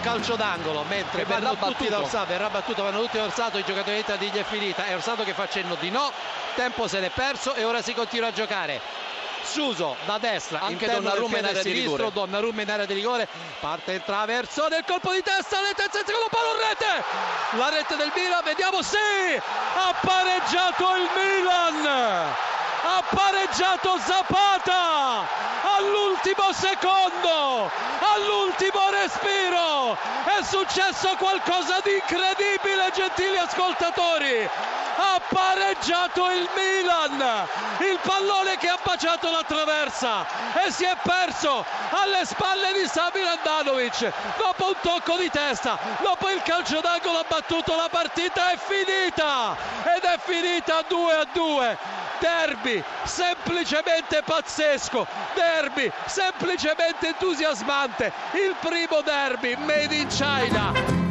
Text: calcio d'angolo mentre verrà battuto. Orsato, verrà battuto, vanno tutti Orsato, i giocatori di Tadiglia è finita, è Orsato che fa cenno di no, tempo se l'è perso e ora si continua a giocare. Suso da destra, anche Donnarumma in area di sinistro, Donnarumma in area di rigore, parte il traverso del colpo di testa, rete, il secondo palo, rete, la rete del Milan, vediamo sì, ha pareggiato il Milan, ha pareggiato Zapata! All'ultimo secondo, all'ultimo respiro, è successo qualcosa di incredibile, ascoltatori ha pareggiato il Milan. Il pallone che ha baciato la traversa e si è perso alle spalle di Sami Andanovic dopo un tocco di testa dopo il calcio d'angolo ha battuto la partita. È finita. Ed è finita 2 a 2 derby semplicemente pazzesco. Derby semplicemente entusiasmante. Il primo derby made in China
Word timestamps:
calcio 0.00 0.36
d'angolo 0.36 0.84
mentre 0.88 1.24
verrà 1.24 1.54
battuto. 1.54 1.98
Orsato, 1.98 2.26
verrà 2.26 2.48
battuto, 2.48 2.82
vanno 2.82 3.00
tutti 3.00 3.18
Orsato, 3.18 3.58
i 3.58 3.64
giocatori 3.64 3.96
di 3.96 4.04
Tadiglia 4.04 4.40
è 4.40 4.44
finita, 4.44 4.84
è 4.84 4.94
Orsato 4.94 5.24
che 5.24 5.32
fa 5.32 5.48
cenno 5.48 5.74
di 5.80 5.90
no, 5.90 6.12
tempo 6.54 6.86
se 6.86 7.00
l'è 7.00 7.10
perso 7.10 7.54
e 7.54 7.64
ora 7.64 7.82
si 7.82 7.92
continua 7.94 8.28
a 8.28 8.32
giocare. 8.32 8.80
Suso 9.42 9.96
da 10.04 10.18
destra, 10.18 10.60
anche 10.60 10.86
Donnarumma 10.86 11.38
in 11.38 11.44
area 11.46 11.62
di 11.62 11.72
sinistro, 11.72 12.10
Donnarumma 12.10 12.62
in 12.62 12.70
area 12.70 12.84
di 12.84 12.94
rigore, 12.94 13.26
parte 13.60 13.92
il 13.92 14.02
traverso 14.04 14.68
del 14.68 14.84
colpo 14.86 15.12
di 15.12 15.22
testa, 15.22 15.60
rete, 15.60 15.84
il 15.84 15.90
secondo 15.90 16.28
palo, 16.28 16.52
rete, 16.68 17.04
la 17.56 17.68
rete 17.70 17.96
del 17.96 18.12
Milan, 18.14 18.42
vediamo 18.44 18.82
sì, 18.82 18.96
ha 19.36 19.94
pareggiato 20.00 20.96
il 20.96 21.08
Milan, 21.16 21.86
ha 21.86 23.02
pareggiato 23.08 23.98
Zapata! 24.04 25.46
All'ultimo 25.78 26.52
secondo, 26.52 27.70
all'ultimo 28.14 28.90
respiro, 28.90 29.37
è 30.38 30.42
successo 30.44 31.16
qualcosa 31.16 31.80
di 31.82 31.94
incredibile, 31.94 32.37
ascoltatori 34.28 34.48
ha 35.00 35.20
pareggiato 35.28 36.30
il 36.32 36.48
Milan. 36.54 37.46
Il 37.80 37.98
pallone 38.02 38.56
che 38.58 38.68
ha 38.68 38.78
baciato 38.82 39.30
la 39.30 39.44
traversa 39.46 40.26
e 40.64 40.70
si 40.70 40.84
è 40.84 40.96
perso 41.02 41.64
alle 41.90 42.24
spalle 42.24 42.72
di 42.72 42.86
Sami 42.86 43.22
Andanovic 43.22 44.12
dopo 44.36 44.66
un 44.66 44.74
tocco 44.82 45.16
di 45.16 45.30
testa 45.30 45.78
dopo 46.02 46.28
il 46.30 46.42
calcio 46.42 46.80
d'angolo 46.80 47.18
ha 47.18 47.24
battuto 47.28 47.76
la 47.76 47.88
partita. 47.88 48.50
È 48.50 48.58
finita. 48.58 49.56
Ed 49.96 50.02
è 50.02 50.18
finita 50.18 50.82
2 50.86 51.14
a 51.14 51.26
2 51.32 51.78
derby 52.18 52.82
semplicemente 53.04 54.22
pazzesco. 54.24 55.06
Derby 55.34 55.90
semplicemente 56.06 57.08
entusiasmante. 57.08 58.12
Il 58.32 58.56
primo 58.60 59.00
derby 59.02 59.54
made 59.56 59.94
in 59.94 60.08
China 60.08 61.07